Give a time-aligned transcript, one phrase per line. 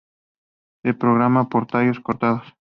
[0.81, 2.55] Se propaga por tallos cortados.